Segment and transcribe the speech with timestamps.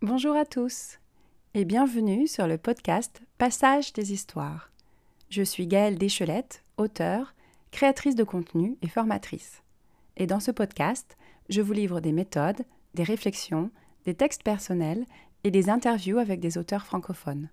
[0.00, 0.98] Bonjour à tous
[1.54, 4.70] et bienvenue sur le podcast Passage des histoires.
[5.30, 7.34] Je suis Gaëlle Deschelette, auteure,
[7.72, 9.62] créatrice de contenu et formatrice.
[10.16, 11.16] Et dans ce podcast,
[11.48, 12.62] je vous livre des méthodes,
[12.94, 13.70] des réflexions,
[14.04, 15.04] des textes personnels
[15.44, 17.48] et des interviews avec des auteurs francophones.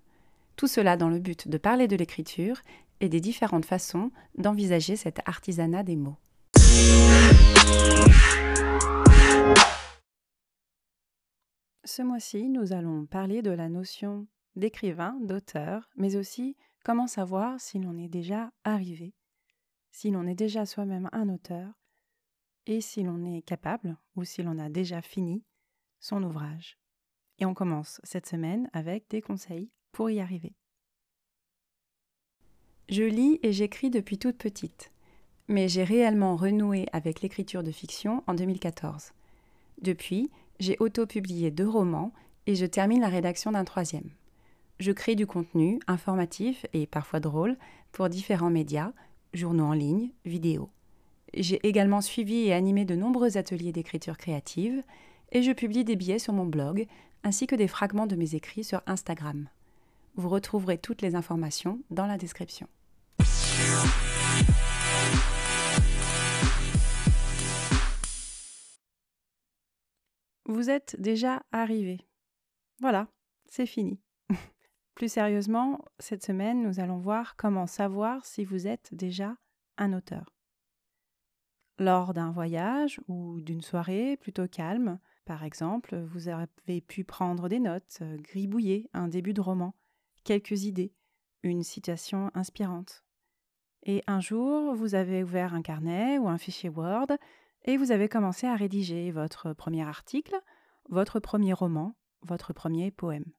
[0.56, 2.62] Tout cela dans le but de parler de l'écriture
[3.00, 6.16] et des différentes façons d'envisager cet artisanat des mots.
[11.84, 17.78] Ce mois-ci, nous allons parler de la notion d'écrivain, d'auteur, mais aussi comment savoir si
[17.78, 19.14] l'on est déjà arrivé,
[19.90, 21.72] si l'on est déjà soi-même un auteur,
[22.66, 25.44] et si l'on est capable ou si l'on a déjà fini
[26.00, 26.78] son ouvrage.
[27.38, 30.54] Et on commence cette semaine avec des conseils pour y arriver.
[32.88, 34.92] Je lis et j'écris depuis toute petite,
[35.48, 39.12] mais j'ai réellement renoué avec l'écriture de fiction en 2014.
[39.82, 42.12] Depuis, j'ai auto-publié deux romans
[42.46, 44.08] et je termine la rédaction d'un troisième.
[44.78, 47.56] Je crée du contenu informatif et parfois drôle
[47.90, 48.92] pour différents médias,
[49.34, 50.70] journaux en ligne, vidéos.
[51.34, 54.80] J'ai également suivi et animé de nombreux ateliers d'écriture créative
[55.32, 56.86] et je publie des billets sur mon blog
[57.24, 59.48] ainsi que des fragments de mes écrits sur Instagram.
[60.14, 62.68] Vous retrouverez toutes les informations dans la description.
[70.48, 72.06] Vous êtes déjà arrivé.
[72.80, 73.08] Voilà,
[73.46, 74.00] c'est fini.
[74.94, 79.36] Plus sérieusement, cette semaine, nous allons voir comment savoir si vous êtes déjà
[79.76, 80.34] un auteur.
[81.78, 87.60] Lors d'un voyage ou d'une soirée plutôt calme, par exemple, vous avez pu prendre des
[87.60, 89.74] notes, euh, gribouiller un début de roman,
[90.24, 90.94] quelques idées,
[91.42, 93.05] une situation inspirante.
[93.88, 97.06] Et un jour, vous avez ouvert un carnet ou un fichier Word
[97.66, 100.34] et vous avez commencé à rédiger votre premier article,
[100.88, 103.32] votre premier roman, votre premier poème.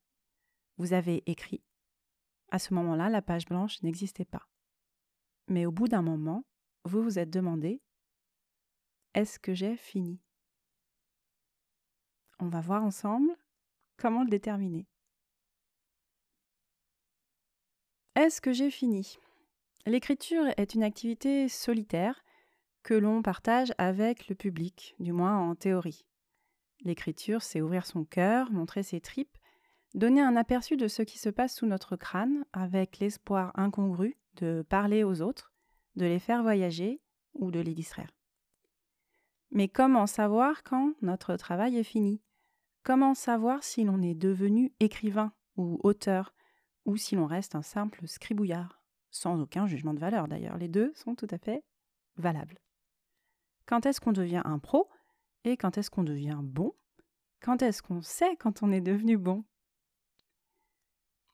[0.78, 1.62] Vous avez écrit.
[2.50, 4.48] À ce moment-là, la page blanche n'existait pas.
[5.50, 6.46] Mais au bout d'un moment,
[6.86, 7.82] vous vous êtes demandé
[9.16, 10.22] Est-ce que j'ai fini?
[12.40, 13.36] On va voir ensemble
[13.98, 14.88] comment le déterminer.
[18.16, 19.20] Est-ce que j'ai fini?
[19.88, 22.26] L'écriture est une activité solitaire
[22.84, 26.06] que l'on partage avec le public, du moins en théorie.
[26.82, 29.38] L'écriture, c'est ouvrir son cœur, montrer ses tripes,
[29.94, 34.66] donner un aperçu de ce qui se passe sous notre crâne avec l'espoir incongru de
[34.68, 35.54] parler aux autres,
[35.96, 37.00] de les faire voyager
[37.34, 38.14] ou de les distraire.
[39.52, 42.22] Mais comment savoir quand notre travail est fini?
[42.84, 46.36] Comment savoir si l'on est devenu écrivain ou auteur,
[46.84, 48.77] ou si l'on reste un simple scribouillard?
[49.18, 51.64] Sans aucun jugement de valeur d'ailleurs, les deux sont tout à fait
[52.18, 52.60] valables.
[53.66, 54.88] Quand est-ce qu'on devient un pro
[55.44, 56.76] et quand est-ce qu'on devient bon?
[57.42, 59.44] Quand est-ce qu'on sait quand on est devenu bon?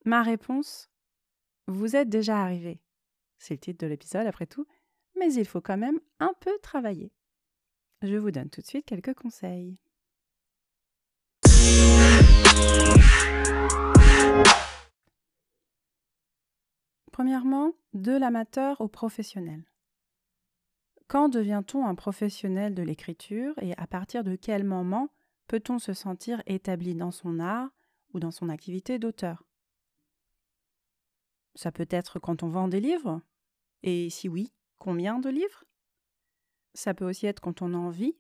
[0.05, 0.89] Ma réponse,
[1.67, 2.79] vous êtes déjà arrivé.
[3.37, 4.65] C'est le titre de l'épisode après tout,
[5.19, 7.11] mais il faut quand même un peu travailler.
[8.01, 9.77] Je vous donne tout de suite quelques conseils.
[17.13, 19.63] Premièrement, de l'amateur au professionnel.
[21.07, 25.09] Quand devient-on un professionnel de l'écriture et à partir de quel moment
[25.45, 27.69] peut-on se sentir établi dans son art
[28.15, 29.45] ou dans son activité d'auteur?
[31.53, 33.21] Ça peut être quand on vend des livres
[33.83, 35.65] Et si oui, combien de livres?
[36.73, 38.17] Ça peut aussi être quand on en vit,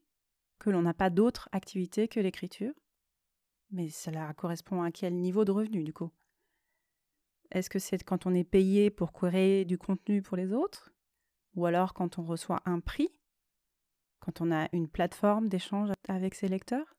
[0.59, 2.75] que l'on n'a pas d'autre activité que l'écriture.
[3.71, 6.11] Mais cela correspond à quel niveau de revenu du coup?
[7.51, 10.93] Est-ce que c'est quand on est payé pour créer du contenu pour les autres?
[11.55, 13.09] Ou alors quand on reçoit un prix?
[14.19, 16.95] Quand on a une plateforme d'échange avec ses lecteurs?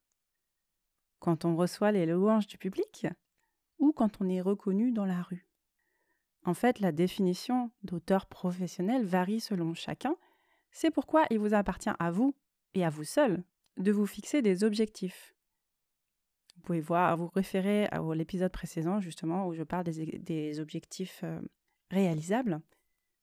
[1.18, 3.06] Quand on reçoit les louanges du public?
[3.78, 5.46] Ou quand on est reconnu dans la rue?
[6.44, 10.16] En fait, la définition d'auteur professionnel varie selon chacun.
[10.70, 12.34] C'est pourquoi il vous appartient à vous,
[12.74, 13.44] et à vous seul,
[13.78, 15.33] de vous fixer des objectifs
[16.64, 21.40] pouvez voir, vous référer à l'épisode précédent justement où je parle des, objectifs euh,
[21.90, 22.60] réalisables,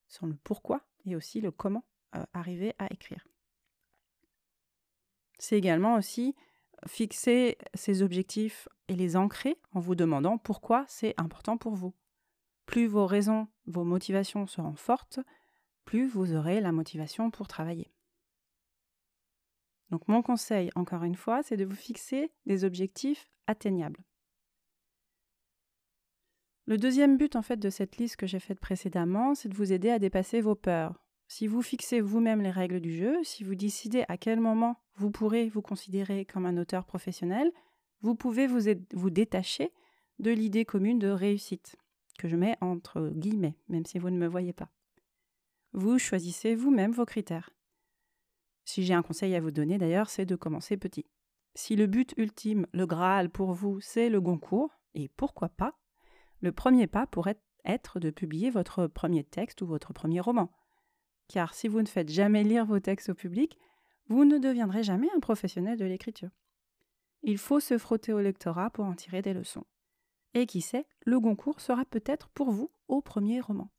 [0.08, 1.84] sur le pourquoi et aussi le comment
[2.16, 3.28] euh, arriver à écrire.
[5.40, 6.36] C'est également aussi
[6.88, 11.94] fixer ces objectifs et les ancrer en vous demandant pourquoi c'est important pour vous.
[12.66, 15.20] Plus vos raisons, vos motivations seront fortes,
[15.86, 17.92] plus vous aurez la motivation pour travailler.
[19.92, 24.00] Donc mon conseil, encore une fois, c'est de vous fixer des objectifs atteignables.
[26.66, 29.74] Le deuxième but en fait de cette liste que j'ai faite précédemment, c'est de vous
[29.74, 31.04] aider à dépasser vos peurs.
[31.28, 35.12] Si vous fixez vous-même les règles du jeu, si vous décidez à quel moment vous
[35.12, 37.52] pourrez vous considérer comme un auteur professionnel,
[38.02, 39.72] vous pouvez vous, vous détacher
[40.20, 41.76] de l'idée commune de réussite,
[42.18, 44.70] que je mets entre guillemets, même si vous ne me voyez pas.
[45.74, 47.50] Vous choisissez vous-même vos critères.
[48.72, 51.06] Si j'ai un conseil à vous donner d'ailleurs, c'est de commencer petit.
[51.56, 55.78] Si le but ultime, le Graal pour vous, c'est le Goncourt, et pourquoi pas,
[56.40, 60.54] le premier pas pourrait être de publier votre premier texte ou votre premier roman.
[61.28, 63.60] Car si vous ne faites jamais lire vos textes au public,
[64.08, 66.32] vous ne deviendrez jamais un professionnel de l'écriture.
[67.24, 69.66] Il faut se frotter au lectorat pour en tirer des leçons.
[70.34, 73.70] Et qui sait, le Goncourt sera peut-être pour vous au premier roman.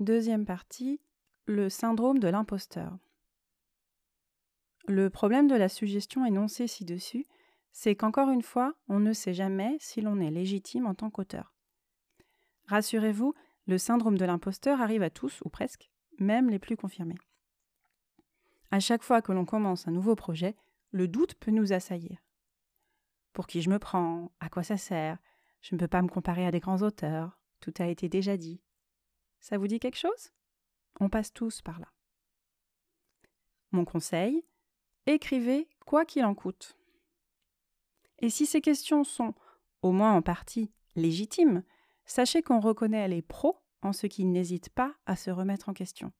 [0.00, 0.98] Deuxième partie,
[1.44, 2.96] le syndrome de l'imposteur.
[4.88, 7.26] Le problème de la suggestion énoncée ci-dessus,
[7.70, 11.52] c'est qu'encore une fois, on ne sait jamais si l'on est légitime en tant qu'auteur.
[12.64, 13.34] Rassurez-vous,
[13.66, 17.18] le syndrome de l'imposteur arrive à tous, ou presque, même les plus confirmés.
[18.70, 20.56] À chaque fois que l'on commence un nouveau projet,
[20.92, 22.24] le doute peut nous assaillir.
[23.34, 24.32] Pour qui je me prends?
[24.40, 25.18] À quoi ça sert?
[25.60, 27.38] Je ne peux pas me comparer à des grands auteurs.
[27.60, 28.62] Tout a été déjà dit.
[29.40, 30.32] Ça vous dit quelque chose?
[31.00, 31.88] On passe tous par là.
[33.72, 34.44] Mon conseil,
[35.06, 36.76] écrivez quoi qu'il en coûte.
[38.18, 39.34] Et si ces questions sont,
[39.82, 41.62] au moins en partie, légitimes,
[42.04, 46.12] sachez qu'on reconnaît les pros en ce qu'ils n'hésitent pas à se remettre en question.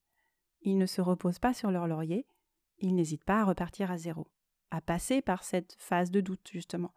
[0.63, 2.27] Ils ne se reposent pas sur leur laurier,
[2.79, 4.29] ils n'hésitent pas à repartir à zéro,
[4.71, 6.95] à passer par cette phase de doute, justement.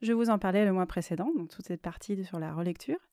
[0.00, 3.07] Je vous en parlais le mois précédent, dans toute cette partie sur la relecture.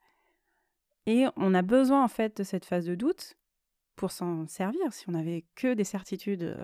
[1.06, 3.38] Et on a besoin en fait de cette phase de doute
[3.96, 4.92] pour s'en servir.
[4.92, 6.57] Si on n'avait que des certitudes,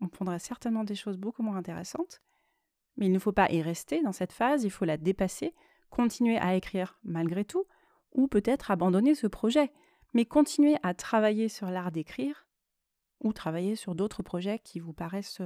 [0.00, 2.20] on, prendrait certainement des choses beaucoup moins intéressantes.
[2.96, 5.54] Mais il ne faut pas y rester dans cette phase, il faut la dépasser,
[5.88, 7.64] continuer à écrire malgré tout,
[8.12, 9.72] ou peut-être abandonner ce projet,
[10.12, 12.48] mais continuer à travailler sur l'art d'écrire,
[13.22, 15.42] ou travailler sur d'autres projets qui vous paraissent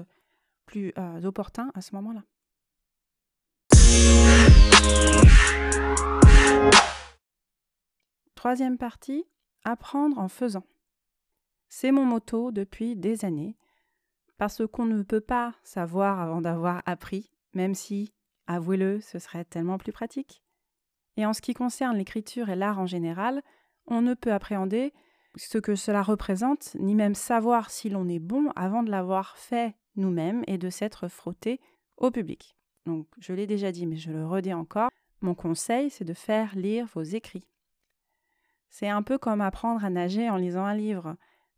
[0.64, 2.24] plus euh, opportuns à ce moment-là.
[8.54, 9.24] Troisième partie,
[9.64, 10.62] apprendre en faisant.
[11.68, 13.56] C'est mon motto depuis des années,
[14.38, 18.14] parce qu'on ne peut pas savoir avant d'avoir appris, même si,
[18.46, 20.44] avouez-le, ce serait tellement plus pratique.
[21.16, 23.42] Et en ce qui concerne l'écriture et l'art en général,
[23.88, 24.92] on ne peut appréhender
[25.34, 29.74] ce que cela représente, ni même savoir si l'on est bon avant de l'avoir fait
[29.96, 31.60] nous-mêmes et de s'être frotté
[31.96, 32.56] au public.
[32.86, 34.90] Donc, je l'ai déjà dit, mais je le redis encore,
[35.22, 37.48] mon conseil, c'est de faire lire vos écrits.
[38.70, 41.16] C'est un peu comme apprendre à nager en lisant un livre.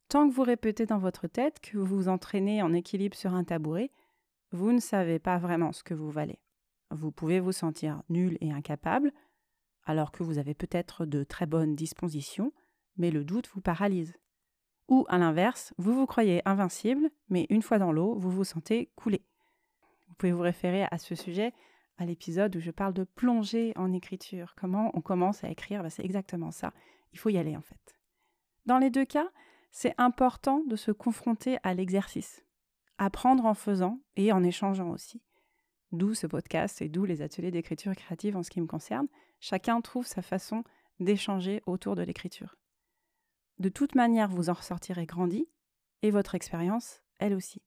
[0.09, 3.45] Tant que vous répétez dans votre tête que vous vous entraînez en équilibre sur un
[3.45, 3.91] tabouret,
[4.53, 6.39] vous ne savez pas vraiment ce que vous valez.
[6.91, 9.13] Vous pouvez vous sentir nul et incapable,
[9.85, 12.53] alors que vous avez peut-être de très bonnes dispositions,
[12.97, 14.15] mais le doute vous paralyse.
[14.89, 18.93] Ou, à l'inverse, vous vous croyez invincible, mais une fois dans l'eau, vous vous sentez
[18.95, 19.25] couler.
[20.09, 21.53] Vous pouvez vous référer à ce sujet
[21.99, 24.55] à l'épisode où je parle de plonger en écriture.
[24.57, 26.73] Comment on commence à écrire, bah, c'est exactement ça.
[27.13, 27.99] Il faut y aller en fait.
[28.67, 29.29] Dans les deux cas,
[29.71, 32.45] c'est important de se confronter à l'exercice,
[32.99, 35.23] apprendre en faisant et en échangeant aussi.
[35.93, 39.07] D'où ce podcast et d'où les ateliers d'écriture créative en ce qui me concerne.
[39.39, 40.65] Chacun trouve sa façon
[40.99, 42.57] d'échanger autour de l'écriture.
[43.59, 45.49] De toute manière, vous en ressortirez grandi
[46.03, 47.63] et votre expérience, elle aussi.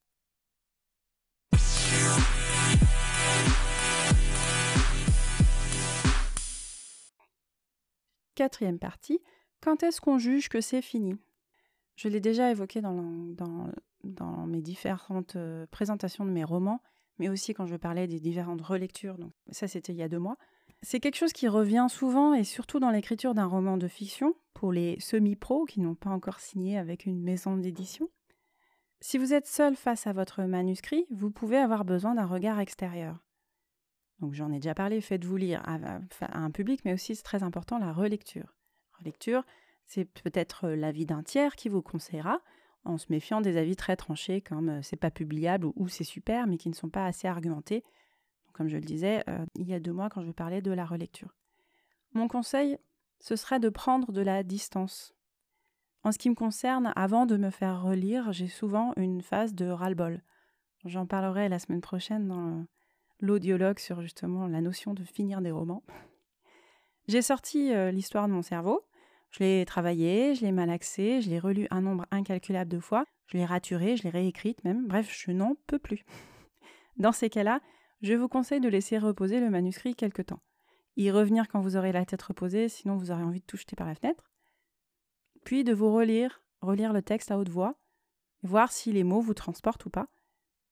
[8.39, 9.19] Quatrième partie,
[9.59, 11.17] quand est-ce qu'on juge que c'est fini?
[11.97, 12.95] Je l'ai déjà évoqué dans,
[14.47, 16.81] mes différentes euh, présentations de mes romans,
[17.17, 19.17] mais aussi quand je parlais des différentes relectures.
[19.17, 20.37] Donc ça, c'était il y a deux mois.
[20.83, 24.71] C'est quelque chose qui revient souvent et surtout dans l'écriture d'un roman de fiction, pour
[24.71, 28.07] les semi-pros qui n'ont pas encore signé avec une maison d'édition.
[29.01, 33.21] Si vous êtes seul face à votre manuscrit, vous pouvez avoir besoin d'un regard extérieur.
[34.21, 35.99] Donc j'en ai déjà parlé, faites-vous lire à,
[36.33, 38.55] un public, mais aussi c'est très important la relecture.
[38.97, 39.45] Relecture,
[39.85, 42.41] c'est peut-être euh, l'avis d'un tiers qui vous conseillera,
[42.83, 46.47] en se méfiant des avis très tranchés comme euh, c'est pas publiable ou, c'est super,
[46.47, 47.83] mais qui ne sont pas assez argumentés.
[48.53, 50.85] comme je le disais euh, il y a deux mois quand je parlais de la
[50.85, 51.33] relecture.
[52.13, 52.77] Mon conseil,
[53.19, 55.13] ce serait de prendre de la distance.
[56.03, 59.65] En ce qui me concerne, avant de me faire relire, j'ai souvent une phase de
[59.65, 60.23] ras-le-bol.
[60.85, 62.65] J'en parlerai la semaine prochaine dans
[63.19, 65.83] l'audiologue sur justement la notion de finir des romans.
[67.07, 68.85] J'ai sorti euh, l'histoire de mon cerveau,
[69.31, 73.05] je l'ai travaillé, je l'ai malaxé, je l'ai relu un nombre incalculable de fois.
[73.27, 76.03] je l'ai raturée, je l'ai réécrite même, bref, je n'en peux plus.
[76.97, 77.61] Dans ces cas-là,
[78.01, 80.41] je vous conseille de laisser reposer le manuscrit quelque temps.
[80.95, 83.75] Y revenir quand vous aurez la tête reposée, sinon vous aurez envie de tout jeter
[83.75, 84.31] par la fenêtre.
[85.43, 87.75] Puis de vous relire, relire le texte à haute voix,
[88.43, 90.07] voir si les mots vous transportent ou pas,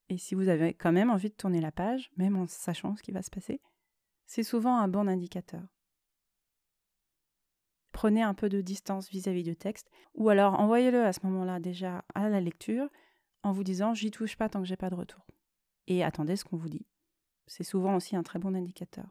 [0.09, 3.03] et si vous avez quand même envie de tourner la page, même en sachant ce
[3.03, 3.61] qui va se passer.
[4.25, 5.63] C'est souvent un bon indicateur.
[7.91, 12.05] Prenez un peu de distance vis-à-vis du texte, ou alors envoyez-le à ce moment-là déjà
[12.13, 12.89] à la lecture
[13.43, 15.25] en vous disant j'y touche pas tant que j'ai pas de retour.
[15.87, 16.85] Et attendez ce qu'on vous dit.
[17.47, 19.05] C'est souvent aussi un très bon indicateur.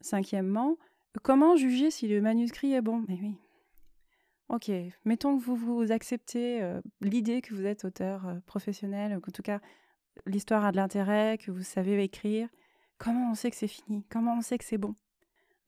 [0.00, 0.78] Cinquièmement,
[1.22, 3.04] comment juger si le manuscrit est bon?
[3.08, 3.36] Mais oui.
[4.48, 4.70] Ok,
[5.04, 9.42] mettons que vous, vous acceptez euh, l'idée que vous êtes auteur euh, professionnel, qu'en tout
[9.42, 9.60] cas
[10.26, 12.48] l'histoire a de l'intérêt, que vous savez écrire.
[12.98, 14.04] Comment on sait que c'est fini?
[14.10, 14.94] Comment on sait que c'est bon?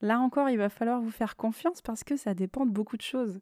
[0.00, 3.02] Là encore, il va falloir vous faire confiance parce que ça dépend de beaucoup de
[3.02, 3.40] choses.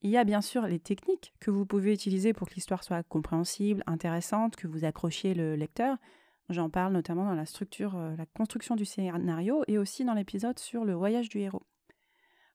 [0.00, 3.02] Il y a bien sûr les techniques que vous pouvez utiliser pour que l'histoire soit
[3.04, 5.98] compréhensible, intéressante, que vous accrochiez le lecteur.
[6.48, 10.58] J'en parle notamment dans la structure, euh, la construction du scénario et aussi dans l'épisode
[10.58, 11.62] sur le voyage du héros.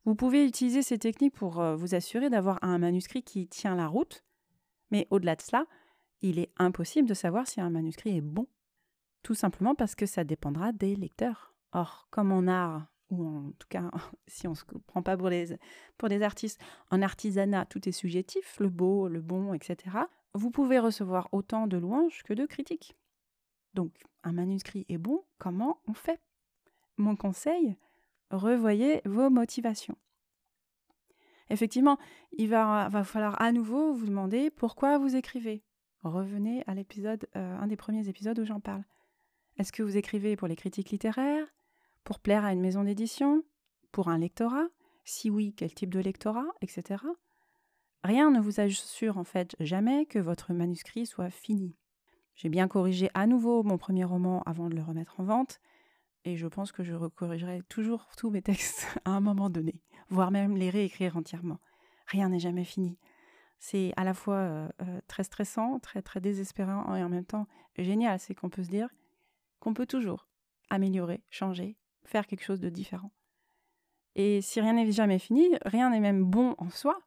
[0.05, 3.87] Vous pouvez utiliser ces techniques pour euh, vous assurer d'avoir un manuscrit qui tient la
[3.87, 4.23] route,
[4.91, 5.65] mais au-delà de cela,
[6.21, 8.47] il est impossible de savoir si un manuscrit est bon,
[9.23, 11.53] tout simplement parce que ça dépendra des lecteurs.
[11.73, 13.91] Or, comme en art, ou en tout cas,
[14.27, 15.57] si on ne se prend pas pour, les,
[15.97, 19.97] pour des artistes, en artisanat, tout est subjectif, le beau, le bon, etc.
[20.33, 22.95] Vous pouvez recevoir autant de louanges que de critiques.
[23.77, 23.93] Donc,
[24.23, 26.19] un manuscrit est bon, comment on fait?
[26.97, 27.77] Mon conseil,
[28.31, 29.95] revoyez vos motivations.
[31.51, 31.99] Effectivement,
[32.31, 35.63] il va, falloir à nouveau vous demander pourquoi vous écrivez.
[36.01, 38.83] Revenez à l'épisode, euh, un des premiers épisodes où j'en parle.
[39.59, 41.45] Est-ce que vous écrivez pour les critiques littéraires?
[42.03, 43.43] Pour plaire à une maison d'édition?
[43.91, 44.69] Pour un lectorat?
[45.03, 46.47] Si oui, quel type de lectorat?
[46.61, 47.03] Etc.
[48.03, 51.75] Rien ne vous assure en fait jamais que votre manuscrit soit fini.
[52.37, 55.59] J'ai bien corrigé à nouveau mon premier roman avant de le remettre en vente,
[56.23, 60.29] et je pense que je recorrigerai toujours tous mes textes à un moment donné, voire
[60.29, 61.59] même les réécrire entièrement.
[62.05, 62.99] Rien n'est jamais fini.
[63.57, 67.47] C'est à la fois euh, euh, très stressant, très très désespérant et en même temps
[67.75, 68.19] génial.
[68.19, 68.89] C'est qu'on peut se dire
[69.59, 70.27] qu'on peut toujours
[70.69, 73.11] améliorer, changer, faire quelque chose de différent.
[74.13, 76.99] Et si rien n'est jamais fini, rien n'est même bon en soi,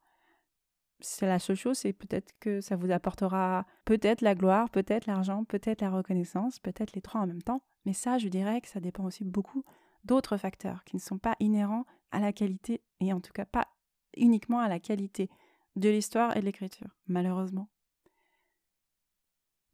[1.03, 5.45] c'est la seule chose, c'est peut-être que ça vous apportera peut-être la gloire, peut-être l'argent,
[5.45, 7.63] peut-être la reconnaissance, peut-être les trois en même temps.
[7.87, 9.65] Mais ça, je dirais que ça dépend aussi beaucoup
[10.05, 13.69] d'autres facteurs qui ne sont pas inhérents à la qualité, et en tout cas pas
[14.17, 15.31] uniquement à la qualité
[15.77, 17.69] de l'histoire et de l'écriture, malheureusement.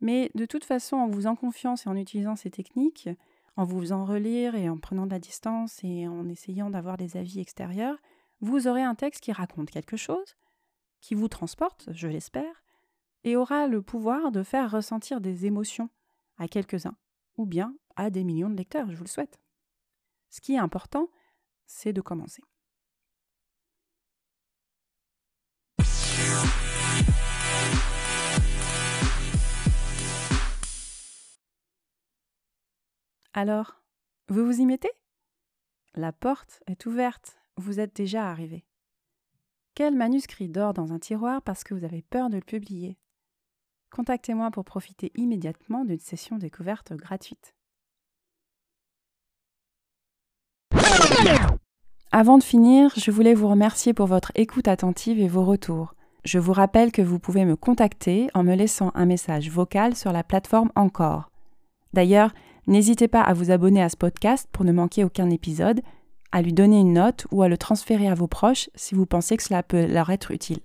[0.01, 3.09] Mais de toute façon, en vous faisant confiance et en utilisant ces techniques,
[3.57, 7.17] en vous faisant relire et en prenant de la distance et en essayant d'avoir des
[7.17, 7.97] avis extérieurs,
[8.41, 10.37] vous aurez un texte qui raconte quelque chose,
[11.07, 12.65] qui vous transporte, je l'espère,
[13.23, 15.89] et aura le pouvoir de faire ressentir des émotions
[16.37, 16.97] à quelques-uns,
[17.37, 19.39] ou bien à des millions de lecteurs, je vous le souhaite.
[20.31, 21.09] Ce qui est important,
[21.65, 22.43] c'est de commencer.
[33.33, 33.81] Alors,
[34.27, 34.91] vous vous y mettez?
[35.95, 38.66] La porte est ouverte, vous êtes déjà arrivé.
[39.77, 42.97] Quel manuscrit dort dans un tiroir parce que vous avez peur de le publier?
[43.95, 47.55] Contactez-moi pour profiter immédiatement d'une session découverte gratuite.
[52.11, 55.95] Avant de finir, je voulais vous remercier pour votre écoute attentive et vos retours.
[56.25, 60.11] Je vous rappelle que vous pouvez me contacter en me laissant un message vocal sur
[60.11, 61.31] la plateforme Encore.
[61.93, 62.33] D'ailleurs,
[62.69, 65.83] N'hésitez pas à vous abonner à ce podcast pour ne manquer aucun épisode,
[66.37, 69.39] à lui donner une note ou à le transférer à vos proches si vous pensez
[69.39, 70.61] que cela peut leur être utile.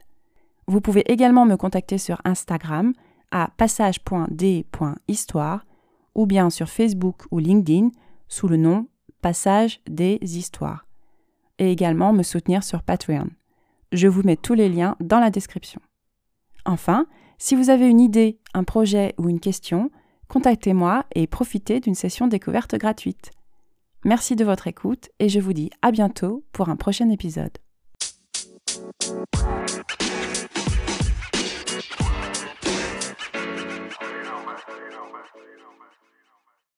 [0.68, 2.92] Vous pouvez également me contacter sur Instagram
[3.32, 5.66] à passage.d.histoire
[6.14, 7.92] ou bien sur Facebook ou LinkedIn
[8.28, 8.88] sous le nom
[9.22, 10.86] Passage des Histoires.
[11.58, 13.30] Et également me soutenir sur Patreon.
[13.94, 15.80] Je vous mets tous les liens dans la description.
[16.66, 17.06] Enfin,
[17.38, 19.90] si vous avez une idée, un projet ou une question,
[20.28, 23.32] contactez-moi et profitez d'une session découverte gratuite.
[24.04, 27.56] Merci de votre écoute et je vous dis à bientôt pour un prochain épisode.